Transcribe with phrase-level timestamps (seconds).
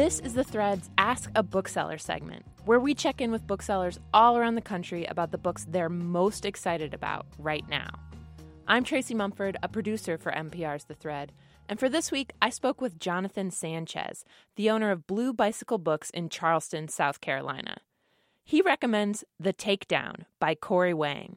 [0.00, 4.38] This is the Threads Ask a Bookseller segment, where we check in with booksellers all
[4.38, 7.90] around the country about the books they're most excited about right now.
[8.66, 11.32] I'm Tracy Mumford, a producer for MPR's The Thread,
[11.68, 14.24] and for this week, I spoke with Jonathan Sanchez,
[14.56, 17.76] the owner of Blue Bicycle Books in Charleston, South Carolina.
[18.42, 21.36] He recommends The Takedown by Corrie Wang.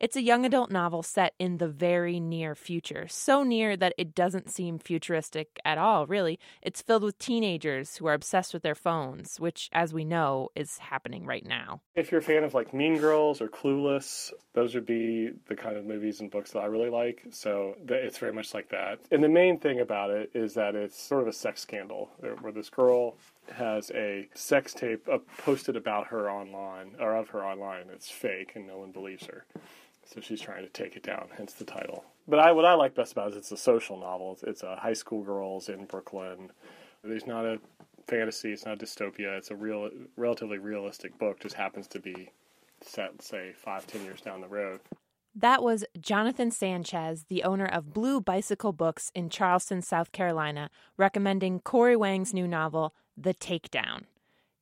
[0.00, 4.14] It's a young adult novel set in the very near future, so near that it
[4.14, 6.38] doesn't seem futuristic at all, really.
[6.62, 10.78] It's filled with teenagers who are obsessed with their phones, which, as we know, is
[10.78, 11.80] happening right now.
[11.96, 15.76] If you're a fan of like Mean Girls or Clueless, those would be the kind
[15.76, 17.24] of movies and books that I really like.
[17.30, 19.00] So it's very much like that.
[19.10, 22.10] And the main thing about it is that it's sort of a sex scandal
[22.40, 23.16] where this girl
[23.52, 27.86] has a sex tape uh, posted about her online or of her online.
[27.92, 29.44] It's fake and no one believes her.
[30.12, 32.04] So she's trying to take it down, hence the title.
[32.26, 34.32] But I, what I like best about it is it's a social novel.
[34.32, 36.50] It's, it's a high school girls in Brooklyn.
[37.04, 37.60] There's not a
[38.06, 38.52] fantasy.
[38.52, 39.36] It's not a dystopia.
[39.36, 41.40] It's a real, relatively realistic book.
[41.40, 42.30] Just happens to be
[42.80, 44.80] set, say, five, ten years down the road.
[45.34, 51.60] That was Jonathan Sanchez, the owner of Blue Bicycle Books in Charleston, South Carolina, recommending
[51.60, 54.04] Corrie Wang's new novel, The Takedown.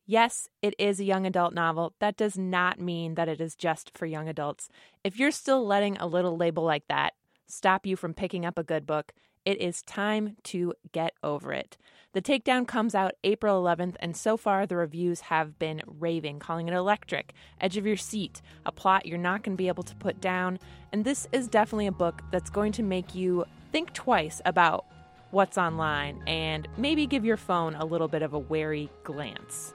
[0.09, 1.93] Yes, it is a young adult novel.
[1.99, 4.69] That does not mean that it is just for young adults.
[5.03, 7.15] If you're still letting a little label like that
[7.49, 9.13] stop you from picking up a good book,
[9.45, 11.77] it is time to get over it.
[12.13, 16.69] The Takedown comes out April 11th, and so far the reviews have been raving, calling
[16.69, 19.95] it electric, edge of your seat, a plot you're not going to be able to
[19.97, 20.59] put down.
[20.93, 24.87] And this is definitely a book that's going to make you think twice about
[25.33, 29.75] what's online and maybe give your phone a little bit of a wary glance.